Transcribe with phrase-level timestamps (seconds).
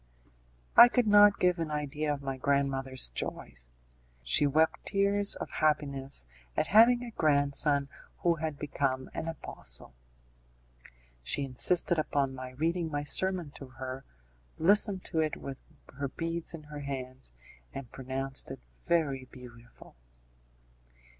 [0.75, 3.53] I could not give an idea of my grandmother's joy;
[4.23, 6.25] she wept tears of happiness
[6.57, 7.87] at having a grandson
[8.23, 9.93] who had become an apostle.
[11.21, 14.03] She insisted upon my reading my sermon to her,
[14.57, 15.61] listened to it with
[15.93, 17.31] her beads in her hands,
[17.71, 19.95] and pronounced it very beautiful.